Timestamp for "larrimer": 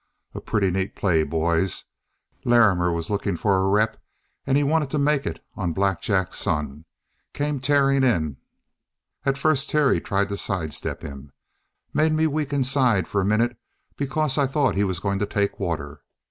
2.43-2.91